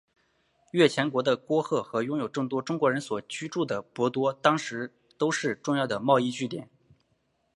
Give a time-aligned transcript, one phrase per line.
[0.71, 6.67] 越前国的敦贺和拥有众多中国人所居住的博多都是当时重要的贸易据点。